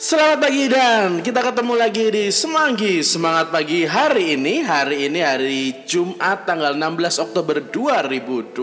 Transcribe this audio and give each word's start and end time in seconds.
Selamat 0.00 0.48
pagi 0.48 0.64
dan 0.64 1.20
kita 1.20 1.44
ketemu 1.44 1.76
lagi 1.76 2.08
di 2.08 2.32
Semanggi. 2.32 3.04
Semangat 3.04 3.52
Pagi 3.52 3.84
hari 3.84 4.32
ini 4.32 4.64
Hari 4.64 5.12
ini 5.12 5.20
hari 5.20 5.84
Jumat 5.84 6.48
tanggal 6.48 6.72
16 6.72 7.20
Oktober 7.20 7.60
2020 7.60 8.56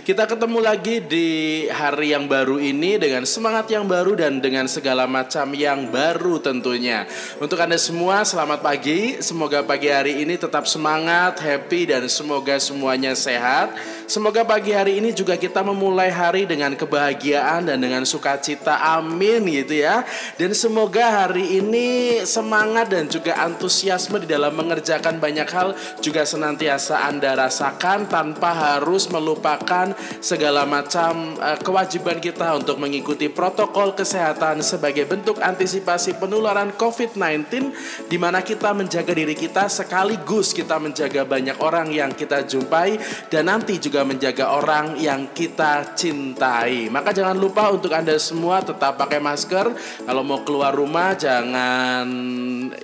Kita 0.00 0.24
ketemu 0.24 0.58
lagi 0.64 1.04
di 1.04 1.28
hari 1.68 2.16
yang 2.16 2.24
baru 2.24 2.56
ini 2.56 2.96
Dengan 2.96 3.28
semangat 3.28 3.68
yang 3.68 3.84
baru 3.84 4.16
dan 4.16 4.40
dengan 4.40 4.64
segala 4.64 5.04
macam 5.04 5.52
yang 5.52 5.92
baru 5.92 6.40
tentunya. 6.40 7.04
Untuk 7.36 7.60
Anda 7.60 7.76
semua 7.76 8.24
selamat 8.24 8.64
pagi. 8.64 9.20
Semoga 9.20 9.60
pagi 9.60 9.92
hari 9.92 10.24
ini 10.24 10.40
tetap 10.40 10.64
semangat, 10.64 11.36
happy 11.36 11.92
dan 11.92 12.08
semoga 12.08 12.56
semuanya 12.56 13.12
sehat. 13.12 13.76
Semoga 14.08 14.40
pagi 14.48 14.72
hari 14.72 15.04
ini 15.04 15.12
juga 15.12 15.36
kita 15.36 15.60
memulai 15.60 16.08
hari 16.08 16.48
dengan 16.48 16.72
kebahagiaan 16.72 17.68
dan 17.68 17.76
dengan 17.76 18.08
sukacita. 18.08 18.80
Amin 18.96 19.44
gitu 19.44 19.84
ya 19.84 20.00
dan 20.36 20.52
semoga 20.54 21.26
hari 21.26 21.58
ini 21.58 22.20
semangat 22.22 22.92
dan 22.92 23.08
juga 23.10 23.40
antusiasme 23.40 24.22
di 24.22 24.28
dalam 24.30 24.54
mengerjakan 24.54 25.18
banyak 25.18 25.48
hal 25.50 25.74
juga 25.98 26.22
senantiasa 26.22 27.08
Anda 27.08 27.34
rasakan 27.34 28.06
tanpa 28.06 28.52
harus 28.52 29.08
melupakan 29.10 29.96
segala 30.20 30.68
macam 30.68 31.34
uh, 31.40 31.58
kewajiban 31.58 32.22
kita 32.22 32.54
untuk 32.54 32.78
mengikuti 32.78 33.26
protokol 33.32 33.96
kesehatan 33.96 34.62
sebagai 34.62 35.08
bentuk 35.08 35.40
antisipasi 35.42 36.18
penularan 36.20 36.74
COVID-19 36.76 37.72
di 38.06 38.16
mana 38.20 38.44
kita 38.44 38.76
menjaga 38.76 39.16
diri 39.16 39.34
kita 39.34 39.66
sekaligus 39.66 40.52
kita 40.52 40.76
menjaga 40.76 41.24
banyak 41.24 41.56
orang 41.62 41.88
yang 41.94 42.12
kita 42.12 42.44
jumpai 42.44 43.00
dan 43.30 43.48
nanti 43.48 43.78
juga 43.78 44.02
menjaga 44.02 44.52
orang 44.52 44.98
yang 44.98 45.30
kita 45.30 45.94
cintai. 45.94 46.90
Maka 46.90 47.14
jangan 47.14 47.38
lupa 47.38 47.70
untuk 47.70 47.94
Anda 47.94 48.18
semua 48.18 48.60
tetap 48.60 48.98
pakai 48.98 49.22
masker 49.22 49.72
kalau 50.04 50.19
mau 50.22 50.46
keluar 50.46 50.72
rumah 50.72 51.16
jangan 51.18 52.06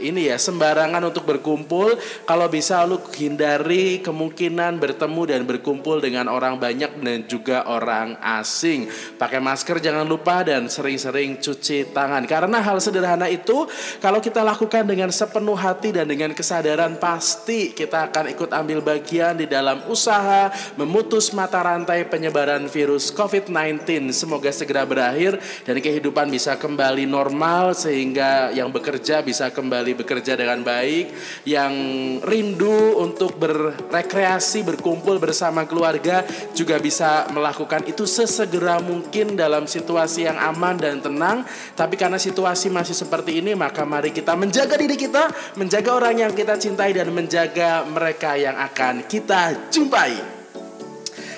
ini 0.00 0.28
ya 0.30 0.36
sembarangan 0.36 1.02
untuk 1.06 1.24
berkumpul. 1.24 1.96
Kalau 2.26 2.46
bisa 2.50 2.82
lu 2.84 2.98
hindari 3.14 4.02
kemungkinan 4.02 4.78
bertemu 4.80 5.22
dan 5.28 5.40
berkumpul 5.46 6.02
dengan 6.02 6.26
orang 6.28 6.58
banyak 6.58 7.00
dan 7.00 7.24
juga 7.28 7.66
orang 7.68 8.18
asing. 8.40 8.88
Pakai 9.16 9.38
masker 9.38 9.78
jangan 9.78 10.06
lupa 10.06 10.42
dan 10.42 10.66
sering-sering 10.66 11.38
cuci 11.38 11.94
tangan. 11.94 12.24
Karena 12.26 12.60
hal 12.62 12.78
sederhana 12.82 13.30
itu 13.30 13.68
kalau 14.02 14.18
kita 14.18 14.42
lakukan 14.42 14.84
dengan 14.86 15.10
sepenuh 15.12 15.56
hati 15.56 15.94
dan 15.94 16.08
dengan 16.08 16.32
kesadaran 16.34 16.98
pasti 16.98 17.72
kita 17.72 18.10
akan 18.10 18.32
ikut 18.32 18.50
ambil 18.52 18.80
bagian 18.82 19.38
di 19.38 19.46
dalam 19.46 19.84
usaha 19.90 20.50
memutus 20.76 21.30
mata 21.32 21.62
rantai 21.62 22.06
penyebaran 22.06 22.66
virus 22.70 23.12
COVID-19. 23.14 24.10
Semoga 24.12 24.50
segera 24.52 24.84
berakhir 24.86 25.38
dan 25.64 25.78
kehidupan 25.78 26.28
bisa 26.30 26.54
kembali 26.56 27.04
normal 27.04 27.25
normal 27.26 27.74
sehingga 27.74 28.54
yang 28.54 28.70
bekerja 28.70 29.18
bisa 29.26 29.50
kembali 29.50 29.98
bekerja 29.98 30.38
dengan 30.38 30.62
baik, 30.62 31.10
yang 31.42 31.74
rindu 32.22 33.02
untuk 33.02 33.34
berrekreasi, 33.34 34.62
berkumpul 34.62 35.18
bersama 35.18 35.66
keluarga 35.66 36.22
juga 36.54 36.78
bisa 36.78 37.26
melakukan 37.34 37.82
itu 37.90 38.06
sesegera 38.06 38.78
mungkin 38.78 39.34
dalam 39.34 39.66
situasi 39.66 40.30
yang 40.30 40.38
aman 40.38 40.78
dan 40.78 41.02
tenang. 41.02 41.42
Tapi 41.74 41.98
karena 41.98 42.22
situasi 42.22 42.70
masih 42.70 42.94
seperti 42.94 43.42
ini, 43.42 43.58
maka 43.58 43.82
mari 43.82 44.14
kita 44.14 44.38
menjaga 44.38 44.78
diri 44.78 44.94
kita, 44.94 45.34
menjaga 45.58 45.90
orang 45.90 46.22
yang 46.22 46.30
kita 46.30 46.54
cintai 46.54 46.94
dan 46.94 47.10
menjaga 47.10 47.82
mereka 47.90 48.38
yang 48.38 48.54
akan 48.54 49.02
kita 49.10 49.66
jumpai. 49.74 50.35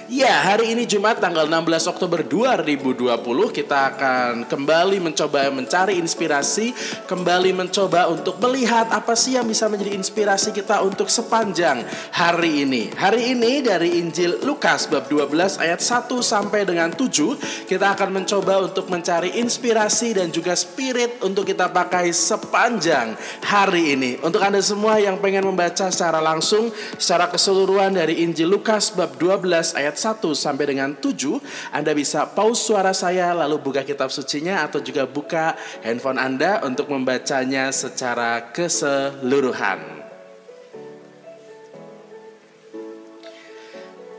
Ya, 0.08 0.40
hari 0.40 0.72
ini 0.72 0.88
Jumat 0.88 1.20
tanggal 1.20 1.44
16 1.44 1.84
Oktober 1.84 2.24
2020 2.24 3.12
kita 3.52 3.92
akan 3.92 4.48
kembali 4.48 5.04
mencoba 5.04 5.52
mencari 5.52 6.00
inspirasi, 6.00 6.72
kembali 7.04 7.52
mencoba 7.52 8.08
untuk 8.08 8.40
melihat 8.40 8.88
apa 8.88 9.12
sih 9.12 9.36
yang 9.36 9.44
bisa 9.44 9.68
menjadi 9.68 9.92
inspirasi 9.92 10.56
kita 10.56 10.80
untuk 10.80 11.12
sepanjang 11.12 11.84
hari 12.08 12.64
ini. 12.64 12.88
Hari 12.88 13.36
ini 13.36 13.60
dari 13.60 14.00
Injil 14.00 14.41
Lukas 14.48 14.88
bab 14.88 15.12
12 15.12 15.60
ayat 15.60 15.84
1 15.84 16.08
sampai 16.24 16.64
dengan 16.64 16.88
7 16.88 17.68
kita 17.68 17.92
akan 17.92 18.24
mencoba 18.24 18.64
untuk 18.64 18.88
mencari 18.88 19.36
inspirasi 19.36 20.16
dan 20.16 20.32
juga 20.32 20.56
spirit 20.56 21.20
untuk 21.20 21.44
kita 21.44 21.68
pakai 21.68 22.16
sepanjang 22.16 23.12
hari 23.44 23.92
ini. 23.92 24.16
Untuk 24.24 24.41
Anda 24.41 24.64
semua 24.64 24.97
yang 25.04 25.20
pengen 25.20 25.52
membaca 25.52 25.92
secara 25.92 26.24
langsung 26.24 26.72
secara 26.97 27.28
keseluruhan 27.28 27.92
dari 27.92 28.24
Injil 28.24 28.48
Lukas 28.56 28.88
bab 28.88 29.12
12 29.20 29.76
ayat 29.76 29.97
1 29.98 30.22
sampai 30.38 30.70
dengan 30.70 30.94
7 30.94 31.75
Anda 31.75 31.91
bisa 31.91 32.31
pause 32.31 32.62
suara 32.62 32.94
saya 32.94 33.34
lalu 33.34 33.59
buka 33.59 33.82
kitab 33.82 34.14
sucinya 34.14 34.62
atau 34.62 34.78
juga 34.78 35.10
buka 35.10 35.59
handphone 35.82 36.22
Anda 36.22 36.62
untuk 36.62 36.86
membacanya 36.94 37.75
secara 37.75 38.54
keseluruhan. 38.54 39.97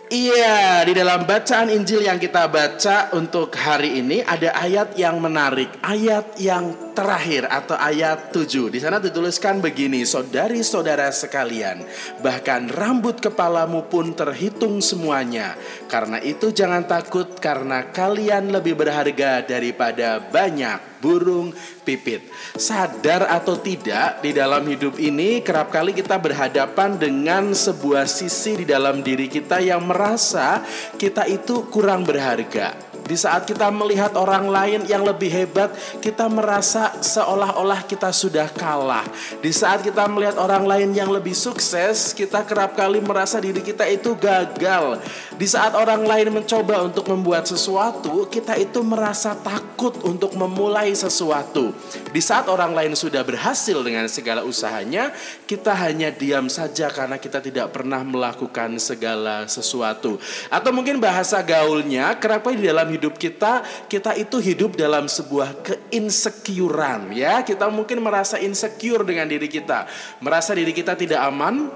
Iya, 0.10 0.90
di 0.90 0.98
dalam 0.98 1.22
bacaan 1.22 1.70
Injil 1.70 2.10
yang 2.10 2.18
kita 2.18 2.50
baca 2.50 3.14
untuk 3.14 3.54
hari 3.54 4.02
ini 4.02 4.26
ada 4.26 4.58
ayat 4.58 4.98
yang 4.98 5.22
menarik, 5.22 5.70
ayat 5.86 6.34
yang 6.42 6.74
terakhir 6.98 7.46
atau 7.46 7.78
ayat 7.78 8.34
7. 8.34 8.74
Di 8.74 8.82
sana 8.82 8.98
dituliskan 8.98 9.62
begini, 9.62 10.02
saudari-saudara 10.02 11.14
sekalian, 11.14 11.86
bahkan 12.26 12.66
rambut 12.74 13.22
kepalamu 13.22 13.86
pun 13.86 14.18
terhitung 14.18 14.82
semuanya. 14.82 15.54
Karena 15.86 16.18
itu 16.26 16.50
jangan 16.50 16.90
takut 16.90 17.38
karena 17.38 17.94
kalian 17.94 18.50
lebih 18.50 18.82
berharga 18.82 19.46
daripada 19.46 20.18
banyak 20.18 20.89
burung 21.00 21.56
pipit. 21.84 22.28
Sadar 22.56 23.28
atau 23.28 23.60
tidak, 23.60 24.20
di 24.24 24.36
dalam 24.36 24.64
hidup 24.68 25.00
ini 25.00 25.40
kerap 25.44 25.72
kali 25.72 25.96
kita 25.96 26.20
berhadapan 26.20 27.00
dengan 27.00 27.56
sebuah 27.56 28.06
sisi 28.06 28.64
di 28.64 28.66
dalam 28.68 29.00
diri 29.00 29.32
kita 29.32 29.64
yang 29.64 29.84
merasa 29.88 30.64
kita 31.00 31.26
itu 31.28 31.68
kurang 31.72 32.04
berharga 32.04 32.89
di 33.10 33.18
saat 33.18 33.50
kita 33.50 33.74
melihat 33.74 34.14
orang 34.14 34.46
lain 34.46 34.86
yang 34.86 35.02
lebih 35.02 35.34
hebat, 35.34 35.74
kita 35.98 36.30
merasa 36.30 36.94
seolah-olah 37.02 37.82
kita 37.90 38.14
sudah 38.14 38.46
kalah. 38.54 39.02
Di 39.42 39.50
saat 39.50 39.82
kita 39.82 40.06
melihat 40.06 40.38
orang 40.38 40.70
lain 40.70 40.94
yang 40.94 41.10
lebih 41.10 41.34
sukses, 41.34 42.14
kita 42.14 42.46
kerap 42.46 42.78
kali 42.78 43.02
merasa 43.02 43.42
diri 43.42 43.66
kita 43.66 43.90
itu 43.90 44.14
gagal. 44.14 45.02
Di 45.42 45.48
saat 45.50 45.74
orang 45.74 46.06
lain 46.06 46.30
mencoba 46.30 46.86
untuk 46.86 47.10
membuat 47.10 47.50
sesuatu, 47.50 48.30
kita 48.30 48.54
itu 48.62 48.86
merasa 48.86 49.34
takut 49.34 49.98
untuk 50.06 50.38
memulai 50.38 50.94
sesuatu. 50.94 51.74
Di 52.14 52.22
saat 52.22 52.46
orang 52.46 52.78
lain 52.78 52.94
sudah 52.94 53.26
berhasil 53.26 53.82
dengan 53.82 54.06
segala 54.06 54.46
usahanya, 54.46 55.10
kita 55.50 55.74
hanya 55.74 56.14
diam 56.14 56.46
saja 56.46 56.94
karena 56.94 57.18
kita 57.18 57.42
tidak 57.42 57.74
pernah 57.74 58.06
melakukan 58.06 58.78
segala 58.78 59.50
sesuatu. 59.50 60.22
Atau 60.54 60.70
mungkin 60.70 61.02
bahasa 61.02 61.42
gaulnya, 61.42 62.14
kerap 62.22 62.46
kali 62.46 62.62
di 62.62 62.70
dalam 62.70 62.86
hidup 62.86 62.99
hidup 63.00 63.16
kita, 63.16 63.64
kita 63.88 64.20
itu 64.20 64.38
hidup 64.44 64.76
dalam 64.76 65.08
sebuah 65.08 65.64
keinsecurean 65.64 67.16
ya. 67.16 67.42
Kita 67.48 67.72
mungkin 67.72 68.04
merasa 68.04 68.36
insecure 68.38 69.08
dengan 69.08 69.26
diri 69.26 69.48
kita, 69.48 69.88
merasa 70.20 70.52
diri 70.52 70.76
kita 70.76 71.00
tidak 71.00 71.24
aman, 71.24 71.72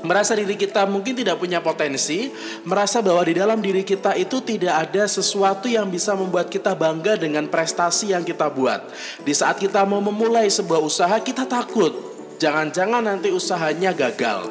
merasa 0.00 0.32
diri 0.32 0.56
kita 0.56 0.88
mungkin 0.88 1.12
tidak 1.12 1.36
punya 1.36 1.60
potensi, 1.60 2.32
merasa 2.64 3.04
bahwa 3.04 3.20
di 3.24 3.34
dalam 3.36 3.60
diri 3.60 3.84
kita 3.84 4.16
itu 4.16 4.40
tidak 4.40 4.88
ada 4.88 5.04
sesuatu 5.04 5.68
yang 5.68 5.88
bisa 5.88 6.16
membuat 6.16 6.48
kita 6.48 6.72
bangga 6.72 7.20
dengan 7.20 7.48
prestasi 7.48 8.12
yang 8.16 8.24
kita 8.24 8.48
buat. 8.48 8.80
Di 9.24 9.32
saat 9.36 9.60
kita 9.60 9.84
mau 9.84 10.00
memulai 10.00 10.48
sebuah 10.48 10.80
usaha, 10.80 11.16
kita 11.20 11.44
takut. 11.44 11.92
Jangan-jangan 12.40 13.04
nanti 13.04 13.28
usahanya 13.28 13.92
gagal. 13.92 14.48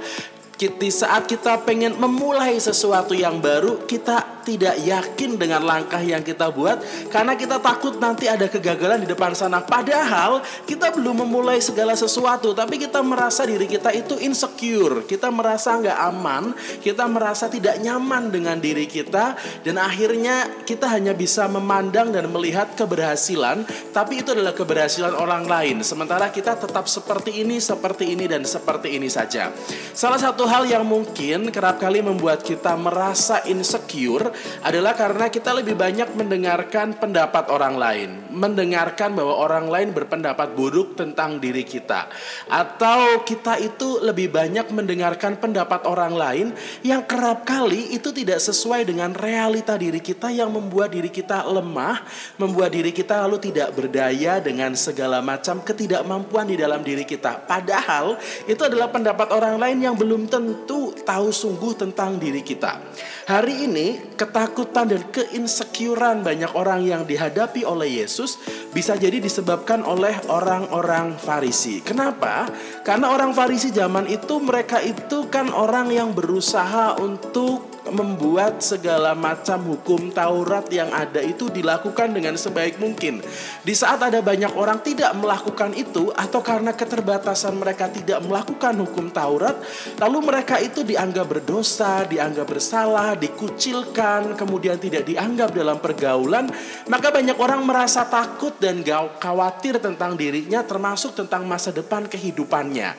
Di 0.59 0.91
saat 0.91 1.23
kita 1.23 1.63
pengen 1.63 1.95
memulai 1.95 2.59
sesuatu 2.59 3.15
yang 3.15 3.39
baru, 3.39 3.87
kita 3.87 4.38
tidak 4.49 4.81
yakin 4.81 5.37
dengan 5.37 5.61
langkah 5.61 6.01
yang 6.01 6.25
kita 6.25 6.49
buat 6.49 6.81
karena 7.13 7.37
kita 7.37 7.61
takut 7.61 8.01
nanti 8.01 8.25
ada 8.25 8.49
kegagalan 8.49 9.05
di 9.05 9.07
depan 9.09 9.37
sana. 9.37 9.61
Padahal 9.61 10.41
kita 10.65 10.89
belum 10.89 11.21
memulai 11.27 11.61
segala 11.61 11.93
sesuatu, 11.93 12.57
tapi 12.57 12.81
kita 12.81 13.05
merasa 13.05 13.45
diri 13.45 13.69
kita 13.69 13.93
itu 13.93 14.17
insecure, 14.17 15.05
kita 15.05 15.29
merasa 15.29 15.77
nggak 15.77 15.99
aman, 16.09 16.57
kita 16.81 17.05
merasa 17.05 17.45
tidak 17.45 17.77
nyaman 17.77 18.33
dengan 18.33 18.57
diri 18.57 18.89
kita, 18.89 19.37
dan 19.61 19.75
akhirnya 19.77 20.65
kita 20.65 20.89
hanya 20.89 21.13
bisa 21.13 21.45
memandang 21.45 22.09
dan 22.09 22.25
melihat 22.33 22.73
keberhasilan, 22.73 23.67
tapi 23.93 24.25
itu 24.25 24.33
adalah 24.33 24.55
keberhasilan 24.57 25.13
orang 25.13 25.45
lain. 25.45 25.77
Sementara 25.85 26.33
kita 26.33 26.57
tetap 26.57 26.89
seperti 26.89 27.45
ini, 27.45 27.61
seperti 27.61 28.17
ini, 28.17 28.25
dan 28.25 28.41
seperti 28.47 28.97
ini 28.97 29.11
saja. 29.11 29.53
Salah 29.93 30.17
satu 30.17 30.47
hal 30.49 30.65
yang 30.65 30.87
mungkin 30.87 31.53
kerap 31.53 31.77
kali 31.77 32.01
membuat 32.01 32.41
kita 32.41 32.73
merasa 32.79 33.43
insecure 33.45 34.31
adalah 34.63 34.93
karena 34.97 35.31
kita 35.31 35.55
lebih 35.55 35.75
banyak 35.75 36.13
mendengarkan 36.15 36.97
pendapat 36.99 37.47
orang 37.49 37.75
lain, 37.79 38.09
mendengarkan 38.31 39.15
bahwa 39.15 39.33
orang 39.39 39.67
lain 39.71 39.89
berpendapat 39.95 40.53
buruk 40.53 40.99
tentang 40.99 41.39
diri 41.39 41.63
kita, 41.63 42.11
atau 42.51 43.23
kita 43.23 43.57
itu 43.61 44.03
lebih 44.03 44.31
banyak 44.31 44.67
mendengarkan 44.71 45.39
pendapat 45.39 45.87
orang 45.87 46.13
lain 46.13 46.47
yang 46.83 47.03
kerap 47.07 47.47
kali 47.47 47.95
itu 47.95 48.11
tidak 48.11 48.43
sesuai 48.43 48.83
dengan 48.83 49.15
realita 49.15 49.79
diri 49.79 50.03
kita 50.03 50.29
yang 50.29 50.51
membuat 50.51 50.91
diri 50.91 51.09
kita 51.09 51.47
lemah, 51.47 52.03
membuat 52.35 52.75
diri 52.75 52.91
kita 52.91 53.25
lalu 53.25 53.39
tidak 53.51 53.71
berdaya 53.75 54.37
dengan 54.43 54.75
segala 54.75 55.23
macam 55.23 55.63
ketidakmampuan 55.63 56.49
di 56.49 56.55
dalam 56.59 56.83
diri 56.83 57.07
kita. 57.07 57.47
Padahal 57.47 58.19
itu 58.45 58.61
adalah 58.61 58.91
pendapat 58.91 59.31
orang 59.31 59.55
lain 59.57 59.77
yang 59.79 59.95
belum 59.95 60.27
tentu 60.27 60.93
tahu 61.05 61.29
sungguh 61.31 61.73
tentang 61.79 62.19
diri 62.19 62.43
kita. 62.43 62.81
Hari 63.29 63.69
ini 63.69 64.17
ketakutan 64.29 64.85
dan 64.85 65.01
keinsecurean 65.09 66.21
banyak 66.21 66.53
orang 66.53 66.85
yang 66.85 67.01
dihadapi 67.01 67.65
oleh 67.65 68.05
Yesus 68.05 68.37
bisa 68.69 68.93
jadi 68.93 69.17
disebabkan 69.17 69.81
oleh 69.81 70.13
orang-orang 70.29 71.17
Farisi. 71.17 71.81
Kenapa? 71.81 72.45
Karena 72.85 73.09
orang 73.09 73.33
Farisi 73.33 73.73
zaman 73.73 74.05
itu 74.05 74.37
mereka 74.37 74.77
itu 74.85 75.25
kan 75.33 75.49
orang 75.49 75.89
yang 75.89 76.13
berusaha 76.13 77.01
untuk 77.01 77.68
membuat 77.87 78.59
segala 78.59 79.15
macam 79.15 79.63
hukum 79.71 80.11
Taurat 80.11 80.67
yang 80.67 80.91
ada 80.91 81.23
itu 81.23 81.47
dilakukan 81.47 82.11
dengan 82.11 82.35
sebaik 82.35 82.75
mungkin. 82.77 83.23
Di 83.63 83.71
saat 83.71 84.03
ada 84.03 84.19
banyak 84.19 84.51
orang 84.59 84.83
tidak 84.83 85.15
melakukan 85.15 85.71
itu 85.73 86.11
atau 86.11 86.43
karena 86.43 86.75
keterbatasan 86.75 87.55
mereka 87.55 87.87
tidak 87.87 88.19
melakukan 88.27 88.75
hukum 88.83 89.07
Taurat, 89.15 89.55
lalu 89.95 90.19
mereka 90.19 90.59
itu 90.59 90.83
dianggap 90.83 91.25
berdosa, 91.31 92.03
dianggap 92.03 92.47
bersalah, 92.51 93.15
dikucilkan, 93.15 94.35
kemudian 94.35 94.75
tidak 94.75 95.07
dianggap 95.07 95.55
dalam 95.55 95.79
pergaulan, 95.79 96.51
maka 96.91 97.09
banyak 97.13 97.37
orang 97.39 97.63
merasa 97.63 98.03
takut 98.03 98.55
dan 98.59 98.83
khawatir 99.19 99.77
tentang 99.79 100.17
dirinya 100.19 100.65
termasuk 100.65 101.15
tentang 101.15 101.45
masa 101.45 101.69
depan 101.69 102.09
kehidupannya. 102.09 102.91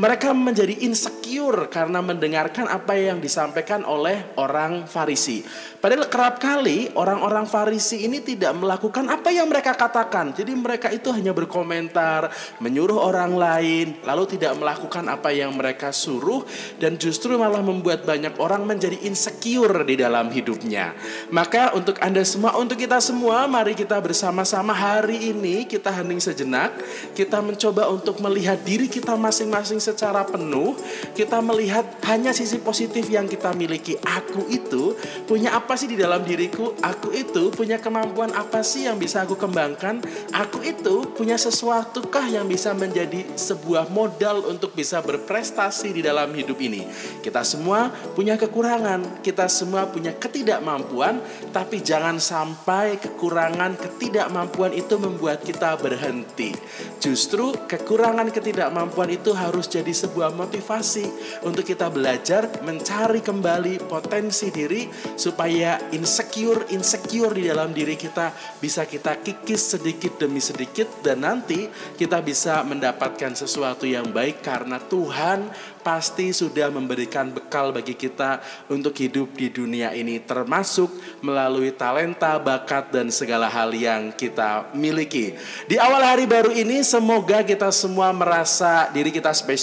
Mereka 0.00 0.32
menjadi 0.32 0.72
insecure 0.88 1.68
karena 1.68 2.00
mendengarkan 2.00 2.64
apa 2.64 2.96
yang 2.96 3.20
disampaikan 3.20 3.84
oleh 3.84 4.32
orang 4.40 4.88
Farisi. 4.88 5.44
Padahal 5.82 6.08
kerap 6.08 6.40
kali 6.40 6.88
orang-orang 6.96 7.44
Farisi 7.44 8.08
ini 8.08 8.24
tidak 8.24 8.56
melakukan 8.56 9.04
apa 9.12 9.28
yang 9.28 9.50
mereka 9.52 9.76
katakan. 9.76 10.32
Jadi 10.32 10.54
mereka 10.56 10.88
itu 10.88 11.12
hanya 11.12 11.36
berkomentar, 11.36 12.32
menyuruh 12.64 12.96
orang 12.96 13.36
lain, 13.36 14.00
lalu 14.06 14.24
tidak 14.38 14.56
melakukan 14.56 15.04
apa 15.12 15.28
yang 15.34 15.52
mereka 15.52 15.92
suruh 15.92 16.46
dan 16.80 16.96
justru 16.96 17.36
malah 17.36 17.60
membuat 17.60 18.08
banyak 18.08 18.38
orang 18.40 18.64
menjadi 18.64 18.96
insecure 19.04 19.84
di 19.84 20.00
dalam 20.00 20.32
hidupnya. 20.32 20.96
Maka 21.28 21.76
untuk 21.76 22.00
Anda 22.00 22.24
semua, 22.24 22.56
untuk 22.56 22.78
kita 22.80 22.96
semua, 23.02 23.44
mari 23.50 23.76
kita 23.76 23.98
bersama-sama 24.00 24.72
hari 24.72 25.34
ini 25.34 25.68
kita 25.68 25.92
hening 25.92 26.22
sejenak, 26.22 26.72
kita 27.12 27.42
mencoba 27.44 27.90
untuk 27.92 28.22
melihat 28.22 28.56
diri 28.62 28.86
kita 28.86 29.18
masing-masing 29.18 29.81
secara 29.82 30.22
penuh, 30.22 30.78
kita 31.18 31.42
melihat 31.42 31.82
hanya 32.06 32.30
sisi 32.30 32.62
positif 32.62 33.10
yang 33.10 33.26
kita 33.26 33.50
miliki. 33.58 33.98
Aku 33.98 34.46
itu 34.46 34.94
punya 35.26 35.58
apa 35.58 35.74
sih 35.74 35.90
di 35.90 35.98
dalam 35.98 36.22
diriku? 36.22 36.78
Aku 36.78 37.10
itu 37.10 37.50
punya 37.50 37.82
kemampuan 37.82 38.30
apa 38.30 38.62
sih 38.62 38.86
yang 38.86 39.02
bisa 39.02 39.26
aku 39.26 39.34
kembangkan? 39.34 39.98
Aku 40.30 40.62
itu 40.62 41.02
punya 41.18 41.34
sesuatu 41.34 42.06
kah 42.06 42.24
yang 42.30 42.46
bisa 42.46 42.70
menjadi 42.76 43.26
sebuah 43.34 43.90
modal 43.90 44.46
untuk 44.46 44.78
bisa 44.78 45.02
berprestasi 45.02 45.90
di 45.90 46.06
dalam 46.06 46.30
hidup 46.30 46.62
ini? 46.62 46.86
Kita 47.18 47.42
semua 47.42 47.90
punya 48.14 48.38
kekurangan, 48.38 49.24
kita 49.24 49.50
semua 49.50 49.88
punya 49.88 50.14
ketidakmampuan, 50.14 51.18
tapi 51.50 51.80
jangan 51.80 52.20
sampai 52.20 53.00
kekurangan 53.00 53.74
ketidakmampuan 53.80 54.76
itu 54.76 55.00
membuat 55.00 55.40
kita 55.40 55.74
berhenti. 55.80 56.52
Justru 57.00 57.56
kekurangan 57.64 58.28
ketidakmampuan 58.28 59.08
itu 59.16 59.32
harus 59.32 59.71
jadi 59.72 59.88
sebuah 59.88 60.36
motivasi 60.36 61.08
untuk 61.48 61.64
kita 61.64 61.88
belajar 61.88 62.60
mencari 62.60 63.24
kembali 63.24 63.88
potensi 63.88 64.52
diri 64.52 64.84
supaya 65.16 65.80
insecure 65.96 66.68
insecure 66.76 67.32
di 67.32 67.48
dalam 67.48 67.72
diri 67.72 67.96
kita 67.96 68.36
bisa 68.60 68.84
kita 68.84 69.24
kikis 69.24 69.80
sedikit 69.80 70.20
demi 70.20 70.44
sedikit 70.44 71.00
dan 71.00 71.24
nanti 71.24 71.72
kita 71.96 72.20
bisa 72.20 72.60
mendapatkan 72.68 73.32
sesuatu 73.32 73.88
yang 73.88 74.12
baik 74.12 74.44
karena 74.44 74.76
Tuhan 74.76 75.48
pasti 75.80 76.30
sudah 76.30 76.68
memberikan 76.70 77.32
bekal 77.32 77.74
bagi 77.74 77.96
kita 77.96 78.38
untuk 78.70 78.94
hidup 79.00 79.34
di 79.34 79.50
dunia 79.50 79.90
ini 79.96 80.22
termasuk 80.22 80.92
melalui 81.24 81.74
talenta, 81.74 82.38
bakat 82.38 82.94
dan 82.94 83.10
segala 83.10 83.50
hal 83.50 83.74
yang 83.74 84.14
kita 84.14 84.70
miliki. 84.78 85.34
Di 85.66 85.82
awal 85.82 86.06
hari 86.06 86.24
baru 86.28 86.54
ini 86.54 86.86
semoga 86.86 87.42
kita 87.42 87.74
semua 87.74 88.14
merasa 88.14 88.86
diri 88.94 89.10
kita 89.10 89.34
spesial 89.34 89.61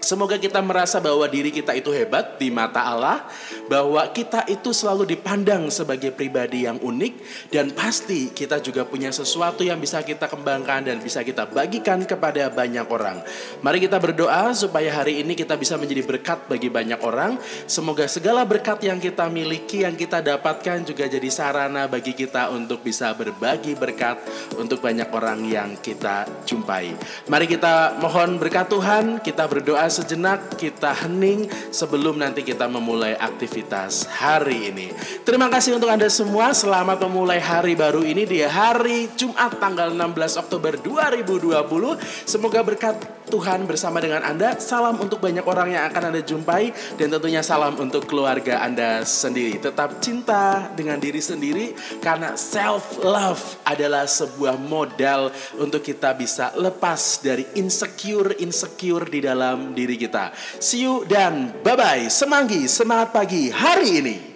Semoga 0.00 0.40
kita 0.40 0.64
merasa 0.64 0.96
bahwa 0.96 1.28
diri 1.28 1.52
kita 1.52 1.76
itu 1.76 1.92
hebat 1.92 2.40
di 2.40 2.48
mata 2.48 2.88
Allah, 2.88 3.28
bahwa 3.70 4.02
kita 4.10 4.50
itu 4.50 4.74
selalu 4.74 5.14
dipandang 5.14 5.70
sebagai 5.70 6.10
pribadi 6.10 6.66
yang 6.66 6.82
unik, 6.82 7.14
dan 7.54 7.70
pasti 7.70 8.34
kita 8.34 8.58
juga 8.58 8.82
punya 8.82 9.14
sesuatu 9.14 9.62
yang 9.62 9.78
bisa 9.78 10.02
kita 10.02 10.26
kembangkan 10.26 10.90
dan 10.90 10.98
bisa 10.98 11.22
kita 11.22 11.46
bagikan 11.46 12.02
kepada 12.02 12.50
banyak 12.50 12.82
orang. 12.90 13.22
Mari 13.62 13.86
kita 13.86 14.02
berdoa 14.02 14.50
supaya 14.58 14.90
hari 14.90 15.22
ini 15.22 15.38
kita 15.38 15.54
bisa 15.54 15.78
menjadi 15.78 16.02
berkat 16.02 16.50
bagi 16.50 16.66
banyak 16.66 16.98
orang. 17.06 17.38
Semoga 17.70 18.10
segala 18.10 18.42
berkat 18.42 18.82
yang 18.82 18.98
kita 18.98 19.30
miliki, 19.30 19.86
yang 19.86 19.94
kita 19.94 20.18
dapatkan 20.18 20.82
juga 20.82 21.06
jadi 21.06 21.30
sarana 21.30 21.86
bagi 21.86 22.10
kita 22.10 22.50
untuk 22.50 22.82
bisa 22.82 23.14
berbagi 23.14 23.78
berkat 23.78 24.18
untuk 24.58 24.82
banyak 24.82 25.06
orang 25.14 25.46
yang 25.46 25.78
kita 25.78 26.26
jumpai. 26.42 26.90
Mari 27.30 27.46
kita 27.46 28.02
mohon 28.02 28.34
berkat 28.34 28.66
Tuhan, 28.66 29.22
kita 29.22 29.46
berdoa 29.46 29.86
sejenak, 29.86 30.58
kita 30.58 30.90
hening 31.06 31.46
sebelum 31.70 32.18
nanti 32.18 32.42
kita 32.42 32.66
memulai 32.66 33.14
aktivitas 33.14 33.59
hari 34.06 34.72
ini. 34.72 34.88
Terima 35.26 35.50
kasih 35.52 35.76
untuk 35.76 35.92
Anda 35.92 36.08
semua. 36.08 36.54
Selamat 36.56 37.02
memulai 37.04 37.42
hari 37.42 37.76
baru 37.76 38.00
ini 38.00 38.24
di 38.24 38.40
hari 38.40 39.12
Jumat 39.18 39.60
tanggal 39.60 39.92
16 39.92 40.40
Oktober 40.40 40.78
2020. 40.78 42.00
Semoga 42.24 42.64
berkat 42.64 43.19
Tuhan 43.30 43.64
bersama 43.64 44.02
dengan 44.02 44.26
Anda. 44.26 44.58
Salam 44.58 44.98
untuk 44.98 45.22
banyak 45.22 45.46
orang 45.46 45.70
yang 45.70 45.86
akan 45.86 46.10
Anda 46.10 46.20
jumpai 46.26 46.74
dan 46.98 47.14
tentunya 47.14 47.40
salam 47.46 47.78
untuk 47.78 48.10
keluarga 48.10 48.60
Anda 48.66 49.06
sendiri. 49.06 49.62
Tetap 49.62 50.02
cinta 50.02 50.68
dengan 50.74 50.98
diri 50.98 51.22
sendiri 51.22 51.72
karena 52.02 52.34
self 52.34 52.98
love 53.00 53.62
adalah 53.62 54.10
sebuah 54.10 54.58
modal 54.58 55.30
untuk 55.62 55.86
kita 55.86 56.12
bisa 56.18 56.50
lepas 56.58 57.22
dari 57.22 57.46
insecure 57.54 58.34
insecure 58.42 59.06
di 59.06 59.22
dalam 59.22 59.72
diri 59.72 59.94
kita. 59.94 60.34
See 60.58 60.82
you 60.82 61.06
dan 61.06 61.62
bye-bye. 61.62 62.10
Semanggi, 62.10 62.66
semangat 62.66 63.14
pagi 63.14 63.48
hari 63.54 63.90
ini. 64.02 64.29